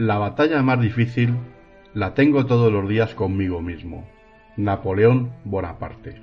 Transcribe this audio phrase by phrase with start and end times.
[0.00, 1.34] La batalla más difícil
[1.92, 4.08] la tengo todos los días conmigo mismo.
[4.56, 6.14] Napoleón Bonaparte.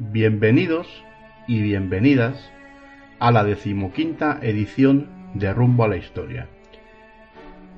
[0.00, 1.04] Bienvenidos
[1.46, 2.50] y bienvenidas
[3.20, 6.48] a la decimoquinta edición de Rumbo a la Historia.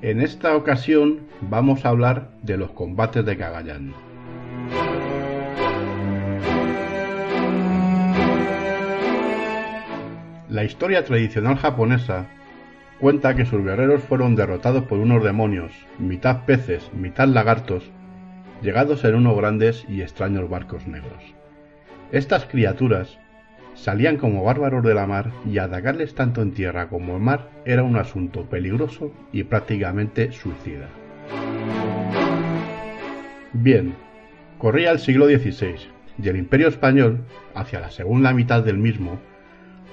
[0.01, 3.93] En esta ocasión vamos a hablar de los combates de Cagayán.
[10.49, 12.34] La historia tradicional japonesa
[12.99, 17.91] cuenta que sus guerreros fueron derrotados por unos demonios, mitad peces, mitad lagartos,
[18.61, 21.35] llegados en unos grandes y extraños barcos negros.
[22.11, 23.19] Estas criaturas
[23.73, 27.83] salían como bárbaros de la mar y atacarles tanto en tierra como en mar era
[27.83, 30.87] un asunto peligroso y prácticamente suicida.
[33.51, 33.95] Bien,
[34.57, 35.75] corría el siglo XVI
[36.21, 39.19] y el imperio español, hacia la segunda mitad del mismo,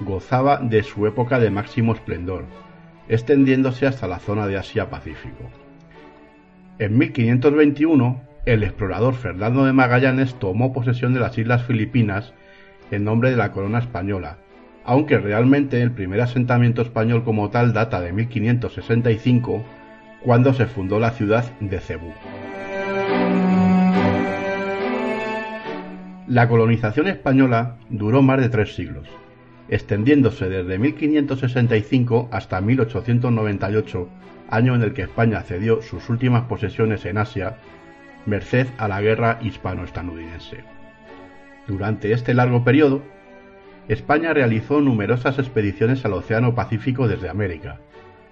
[0.01, 2.45] gozaba de su época de máximo esplendor,
[3.09, 5.51] extendiéndose hasta la zona de Asia-Pacífico.
[6.79, 12.33] En 1521, el explorador Fernando de Magallanes tomó posesión de las Islas Filipinas
[12.91, 14.39] en nombre de la corona española,
[14.85, 19.65] aunque realmente el primer asentamiento español como tal data de 1565,
[20.23, 22.13] cuando se fundó la ciudad de Cebú.
[26.27, 29.09] La colonización española duró más de tres siglos,
[29.69, 34.09] extendiéndose desde 1565 hasta 1898,
[34.51, 37.57] año en el que España cedió sus últimas posesiones en Asia,
[38.27, 40.59] merced a la guerra hispano-estadounidense.
[41.67, 43.03] Durante este largo periodo,
[43.89, 47.79] España realizó numerosas expediciones al Océano Pacífico desde América,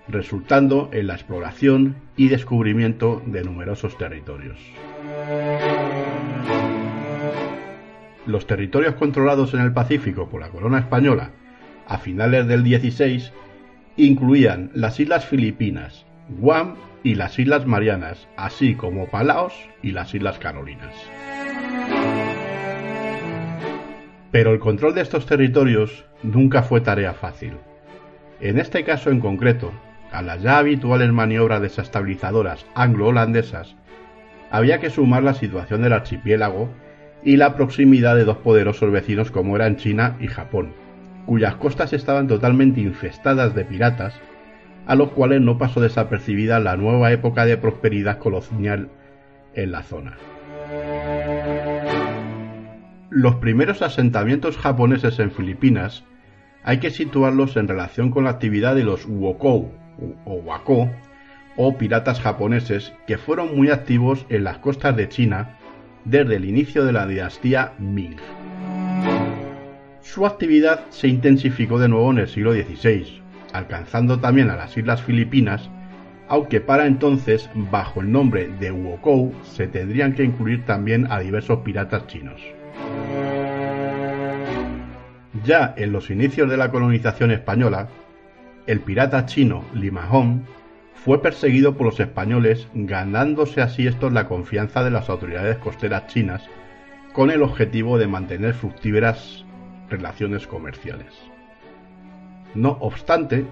[0.08, 4.58] resultando en la exploración y descubrimiento de numerosos territorios.
[8.26, 11.30] Los territorios controlados en el Pacífico por la corona española
[11.86, 13.32] a finales del 16
[13.96, 20.38] incluían las Islas Filipinas, Guam y las Islas Marianas, así como Palaos y las Islas
[20.38, 20.94] Carolinas.
[24.30, 27.54] Pero el control de estos territorios nunca fue tarea fácil.
[28.40, 29.72] En este caso en concreto,
[30.12, 33.76] a las ya habituales maniobras desestabilizadoras anglo-holandesas,
[34.50, 36.68] había que sumar la situación del archipiélago
[37.22, 40.72] y la proximidad de dos poderosos vecinos como eran China y Japón,
[41.26, 44.14] cuyas costas estaban totalmente infestadas de piratas,
[44.86, 48.88] a los cuales no pasó desapercibida la nueva época de prosperidad colonial
[49.54, 50.16] en la zona.
[53.10, 56.04] Los primeros asentamientos japoneses en Filipinas
[56.62, 59.72] hay que situarlos en relación con la actividad de los Wokou
[60.24, 60.90] o Wako
[61.56, 65.58] o piratas japoneses que fueron muy activos en las costas de China
[66.04, 68.16] desde el inicio de la dinastía Ming.
[70.00, 73.22] Su actividad se intensificó de nuevo en el siglo XVI,
[73.52, 75.70] alcanzando también a las Islas Filipinas,
[76.28, 81.60] aunque para entonces, bajo el nombre de Wokou, se tendrían que incluir también a diversos
[81.60, 82.40] piratas chinos.
[85.44, 87.88] Ya en los inicios de la colonización española,
[88.66, 90.42] el pirata chino Limahong
[91.04, 96.42] fue perseguido por los españoles, ganándose así estos la confianza de las autoridades costeras chinas,
[97.14, 99.44] con el objetivo de mantener fructíferas
[99.88, 101.14] relaciones comerciales.
[102.54, 103.46] No obstante,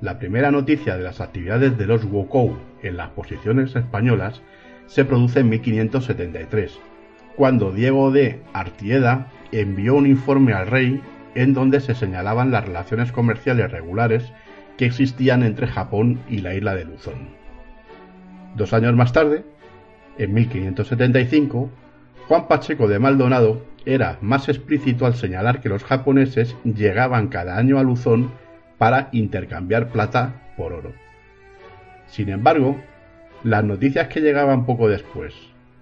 [0.00, 4.40] la primera noticia de las actividades de los Wokou en las posiciones españolas
[4.86, 6.78] se produce en 1573,
[7.36, 11.02] cuando Diego de Artieda envió un informe al rey
[11.34, 14.32] en donde se señalaban las relaciones comerciales regulares
[14.80, 17.28] que existían entre Japón y la isla de Luzón.
[18.56, 19.44] Dos años más tarde,
[20.16, 21.70] en 1575,
[22.26, 27.78] Juan Pacheco de Maldonado era más explícito al señalar que los japoneses llegaban cada año
[27.78, 28.30] a Luzón
[28.78, 30.94] para intercambiar plata por oro.
[32.06, 32.80] Sin embargo,
[33.44, 35.34] las noticias que llegaban poco después,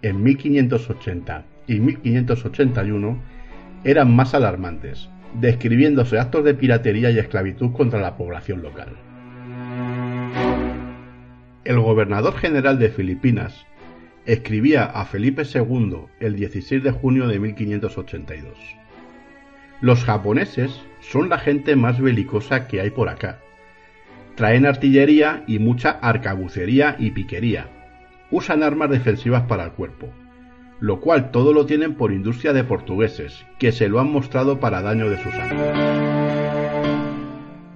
[0.02, 3.16] en 1580 y 1581,
[3.84, 8.96] eran más alarmantes, describiéndose actos de piratería y esclavitud contra la población local.
[11.64, 13.66] El gobernador general de Filipinas
[14.24, 18.56] escribía a Felipe II el 16 de junio de 1582.
[19.80, 23.40] Los japoneses son la gente más belicosa que hay por acá.
[24.34, 27.68] Traen artillería y mucha arcabucería y piquería.
[28.30, 30.12] Usan armas defensivas para el cuerpo
[30.80, 34.82] lo cual todo lo tienen por industria de portugueses, que se lo han mostrado para
[34.82, 35.78] daño de sus años.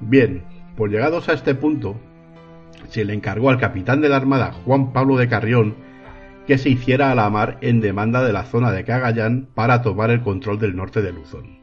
[0.00, 0.44] Bien,
[0.76, 1.96] por llegados a este punto,
[2.88, 5.74] se le encargó al capitán de la Armada, Juan Pablo de Carrión,
[6.46, 10.10] que se hiciera a la mar en demanda de la zona de Cagayán para tomar
[10.10, 11.58] el control del norte de Luzón.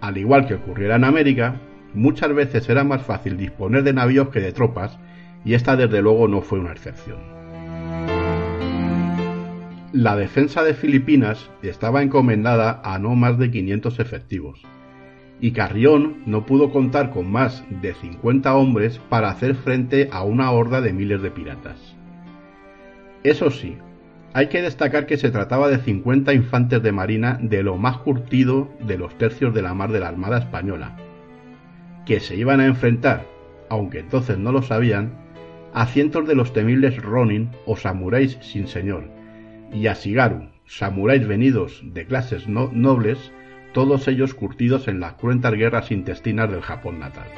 [0.00, 1.60] Al igual que ocurriera en América,
[1.94, 4.98] muchas veces era más fácil disponer de navíos que de tropas,
[5.44, 7.39] y esta desde luego no fue una excepción.
[9.92, 14.62] La defensa de Filipinas estaba encomendada a no más de 500 efectivos,
[15.40, 20.52] y Carrión no pudo contar con más de 50 hombres para hacer frente a una
[20.52, 21.96] horda de miles de piratas.
[23.24, 23.78] Eso sí,
[24.32, 28.70] hay que destacar que se trataba de 50 infantes de marina de lo más curtido
[28.86, 30.98] de los tercios de la mar de la Armada Española,
[32.06, 33.26] que se iban a enfrentar,
[33.68, 35.14] aunque entonces no lo sabían,
[35.74, 39.18] a cientos de los temibles Ronin o samuráis sin señor,
[39.72, 43.32] y a Sigaru, samuráis venidos de clases nobles,
[43.72, 47.28] todos ellos curtidos en las cruentas guerras intestinas del Japón natal.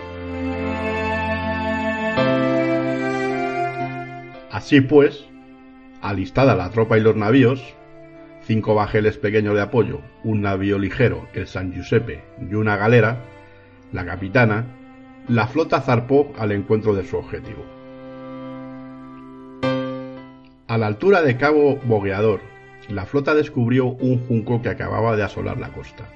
[4.51, 5.27] Así pues,
[6.03, 7.75] alistada la tropa y los navíos,
[8.43, 13.25] cinco bajeles pequeños de apoyo, un navío ligero, el San Giuseppe, y una galera,
[13.93, 14.67] la capitana,
[15.29, 17.82] la flota zarpó al encuentro de su objetivo.
[20.73, 22.41] A la altura de Cabo Bogueador,
[22.89, 26.09] la flota descubrió un junco que acababa de asolar la costa.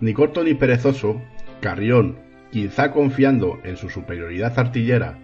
[0.00, 1.20] Ni corto ni perezoso,
[1.60, 2.16] Carrión,
[2.50, 5.18] quizá confiando en su superioridad artillera,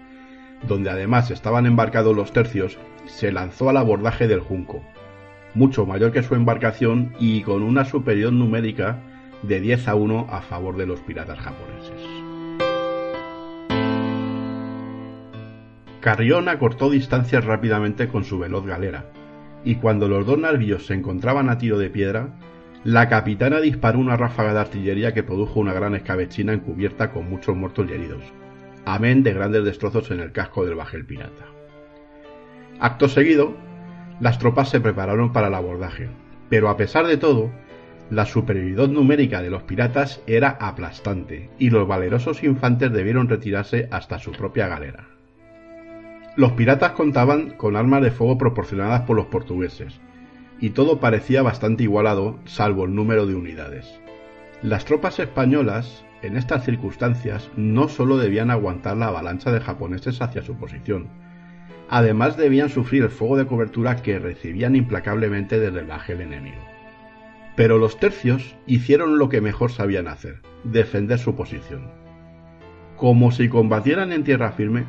[0.68, 2.76] donde además estaban embarcados los tercios,
[3.06, 4.82] se lanzó al abordaje del Junco,
[5.54, 8.98] mucho mayor que su embarcación y con una superior numérica
[9.42, 12.29] de 10 a 1 a favor de los piratas japoneses.
[16.00, 19.04] Carrión acortó distancias rápidamente con su veloz galera,
[19.64, 22.30] y cuando los dos navíos se encontraban a tiro de piedra,
[22.84, 27.54] la capitana disparó una ráfaga de artillería que produjo una gran escabechina encubierta con muchos
[27.54, 28.22] muertos y heridos,
[28.86, 31.44] amén de grandes destrozos en el casco del bajel pirata.
[32.78, 33.54] Acto seguido,
[34.20, 36.08] las tropas se prepararon para el abordaje,
[36.48, 37.50] pero a pesar de todo,
[38.08, 44.18] la superioridad numérica de los piratas era aplastante y los valerosos infantes debieron retirarse hasta
[44.18, 45.09] su propia galera.
[46.36, 50.00] Los piratas contaban con armas de fuego proporcionadas por los portugueses,
[50.60, 54.00] y todo parecía bastante igualado salvo el número de unidades.
[54.62, 60.42] Las tropas españolas, en estas circunstancias, no solo debían aguantar la avalancha de japoneses hacia
[60.42, 61.08] su posición,
[61.92, 66.64] Además debían sufrir el fuego de cobertura que recibían implacablemente desde el bajel enemigo.
[67.56, 71.90] Pero los tercios hicieron lo que mejor sabían hacer, defender su posición.
[72.96, 74.84] Como si combatieran en tierra firme,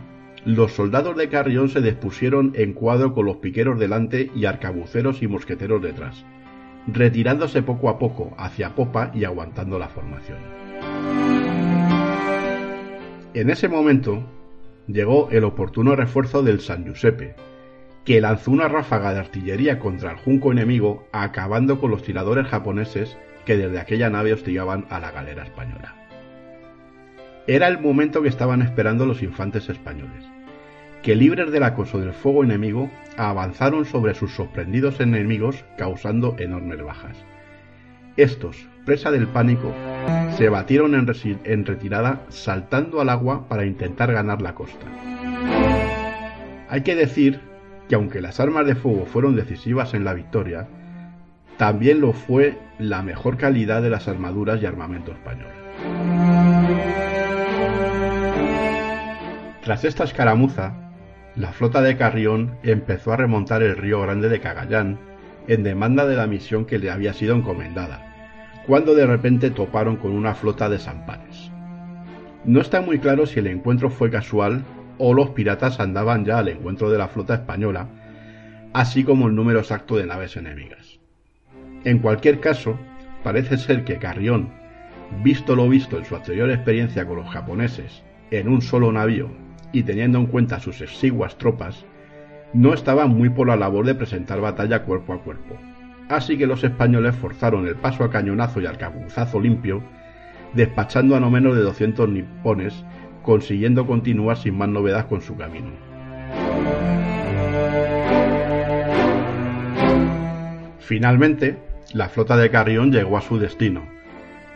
[0.45, 5.27] los soldados de Carrión se dispusieron en cuadro con los piqueros delante y arcabuceros y
[5.27, 6.25] mosqueteros detrás,
[6.87, 10.39] retirándose poco a poco hacia popa y aguantando la formación.
[13.33, 14.23] En ese momento,
[14.87, 17.35] llegó el oportuno refuerzo del San Giuseppe,
[18.03, 23.15] que lanzó una ráfaga de artillería contra el junco enemigo, acabando con los tiradores japoneses
[23.45, 25.95] que desde aquella nave hostigaban a la galera española.
[27.47, 30.30] Era el momento que estaban esperando los infantes españoles,
[31.03, 37.17] que libres del acoso del fuego enemigo, avanzaron sobre sus sorprendidos enemigos causando enormes bajas.
[38.17, 39.73] Estos, presa del pánico,
[40.37, 44.85] se batieron en, retirada saltando al agua para intentar ganar la costa.
[46.69, 47.39] Hay que decir
[47.89, 50.67] que aunque las armas de fuego fueron decisivas en la victoria,
[51.57, 55.49] también lo fue la mejor calidad de las armaduras y armamento español.
[59.63, 60.90] Tras esta escaramuza,
[61.35, 64.99] la flota de Carrión empezó a remontar el río Grande de Cagayán
[65.47, 70.11] en demanda de la misión que le había sido encomendada, cuando de repente toparon con
[70.11, 71.49] una flota de zampanes.
[72.43, 74.65] No está muy claro si el encuentro fue casual
[74.97, 77.87] o los piratas andaban ya al encuentro de la flota española,
[78.73, 80.99] así como el número exacto de naves enemigas.
[81.85, 82.77] En cualquier caso,
[83.23, 84.49] parece ser que Carrión,
[85.23, 89.29] visto lo visto en su anterior experiencia con los japoneses en un solo navío
[89.71, 91.85] y teniendo en cuenta sus exiguas tropas,
[92.53, 95.57] no estaba muy por la labor de presentar batalla cuerpo a cuerpo
[96.11, 99.81] así que los españoles forzaron el paso a cañonazo y al cabuzazo limpio,
[100.53, 102.83] despachando a no menos de 200 nipones,
[103.23, 105.71] consiguiendo continuar sin más novedad con su camino.
[110.79, 111.57] Finalmente,
[111.93, 113.83] la flota de Carrión llegó a su destino,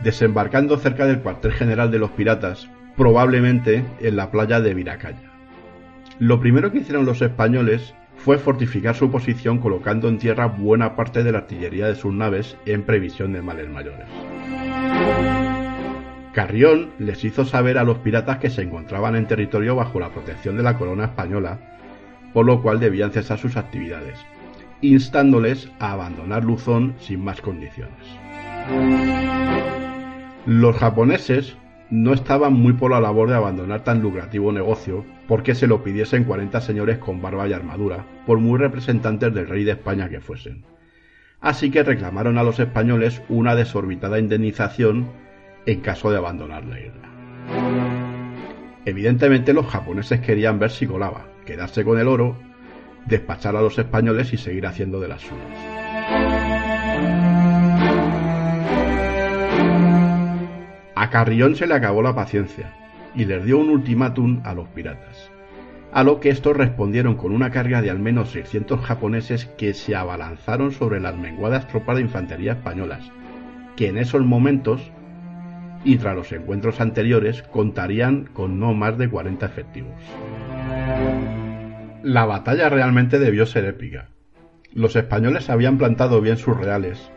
[0.00, 5.30] desembarcando cerca del cuartel general de los piratas, probablemente en la playa de Viracaya.
[6.18, 11.22] Lo primero que hicieron los españoles fue fortificar su posición colocando en tierra buena parte
[11.22, 14.06] de la artillería de sus naves en previsión de males mayores.
[16.32, 20.56] Carrión les hizo saber a los piratas que se encontraban en territorio bajo la protección
[20.56, 21.58] de la corona española,
[22.32, 24.18] por lo cual debían cesar sus actividades,
[24.82, 27.94] instándoles a abandonar Luzón sin más condiciones.
[30.44, 31.56] Los japoneses,
[31.90, 36.24] no estaban muy por la labor de abandonar tan lucrativo negocio porque se lo pidiesen
[36.24, 40.64] 40 señores con barba y armadura, por muy representantes del rey de España que fuesen.
[41.40, 45.08] Así que reclamaron a los españoles una desorbitada indemnización
[45.66, 47.16] en caso de abandonar la isla.
[48.84, 52.36] Evidentemente los japoneses querían ver si colaba, quedarse con el oro,
[53.06, 55.75] despachar a los españoles y seguir haciendo de las suyas.
[60.98, 62.72] A Carrión se le acabó la paciencia
[63.14, 65.30] y les dio un ultimátum a los piratas,
[65.92, 69.94] a lo que estos respondieron con una carga de al menos 600 japoneses que se
[69.94, 73.12] abalanzaron sobre las menguadas tropas de infantería españolas,
[73.76, 74.90] que en esos momentos
[75.84, 80.00] y tras los encuentros anteriores contarían con no más de 40 efectivos.
[82.02, 84.08] La batalla realmente debió ser épica.
[84.72, 87.10] Los españoles habían plantado bien sus reales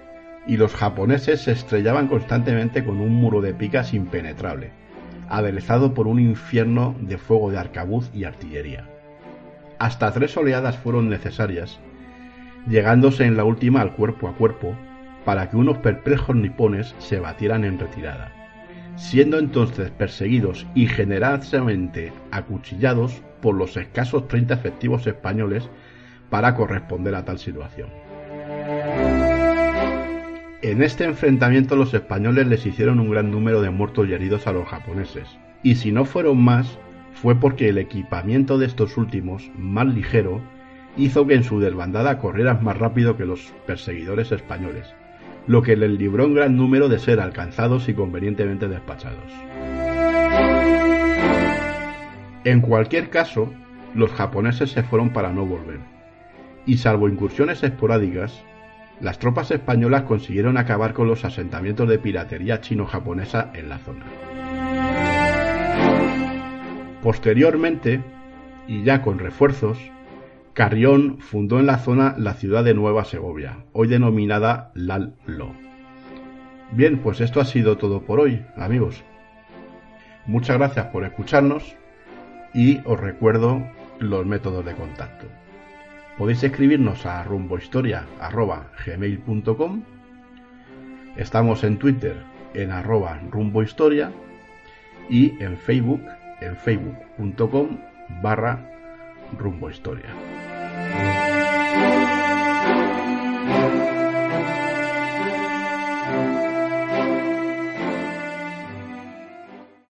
[0.49, 4.71] y los japoneses se estrellaban constantemente con un muro de picas impenetrable,
[5.29, 8.89] aderezado por un infierno de fuego de arcabuz y artillería.
[9.77, 11.79] Hasta tres oleadas fueron necesarias,
[12.67, 14.73] llegándose en la última al cuerpo a cuerpo,
[15.23, 18.31] para que unos perplejos nipones se batieran en retirada,
[18.95, 25.69] siendo entonces perseguidos y generalmente acuchillados por los escasos 30 efectivos españoles
[26.31, 28.08] para corresponder a tal situación.
[30.61, 34.51] En este enfrentamiento los españoles les hicieron un gran número de muertos y heridos a
[34.51, 36.77] los japoneses, y si no fueron más,
[37.13, 40.41] fue porque el equipamiento de estos últimos, más ligero,
[40.97, 44.93] hizo que en su desbandada corrieran más rápido que los perseguidores españoles,
[45.47, 49.31] lo que les libró un gran número de ser alcanzados y convenientemente despachados.
[52.43, 53.49] En cualquier caso,
[53.95, 55.79] los japoneses se fueron para no volver,
[56.65, 58.43] y salvo incursiones esporádicas,
[59.01, 64.05] las tropas españolas consiguieron acabar con los asentamientos de piratería chino-japonesa en la zona.
[67.01, 68.03] Posteriormente,
[68.67, 69.77] y ya con refuerzos,
[70.53, 75.53] Carrión fundó en la zona la ciudad de Nueva Segovia, hoy denominada Lalo.
[76.71, 79.03] Bien, pues esto ha sido todo por hoy, amigos.
[80.25, 81.75] Muchas gracias por escucharnos
[82.53, 83.65] y os recuerdo
[83.99, 85.25] los métodos de contacto.
[86.19, 89.83] Podéis escribirnos a rumbohistoria.gmail.com
[91.15, 92.17] Estamos en Twitter
[92.53, 94.11] en arroba rumbohistoria
[95.09, 96.01] y en Facebook
[96.41, 97.77] en facebook.com
[98.21, 98.59] barra
[99.37, 100.09] rumbohistoria.